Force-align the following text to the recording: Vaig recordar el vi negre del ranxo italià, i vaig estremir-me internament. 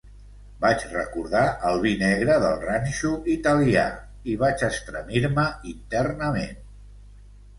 Vaig 0.61 0.85
recordar 0.93 1.41
el 1.71 1.81
vi 1.83 1.91
negre 2.03 2.37
del 2.43 2.55
ranxo 2.63 3.11
italià, 3.35 3.83
i 4.33 4.37
vaig 4.43 4.63
estremir-me 4.69 5.47
internament. 5.75 6.57